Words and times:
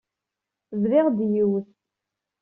Bdiɣ-d 0.81 1.19
yiwet. 1.33 1.69